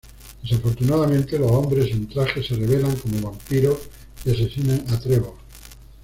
[0.41, 3.77] Desafortunadamente los hombres en traje se revelan como vampiros
[4.25, 5.35] y asesinan a Trevor.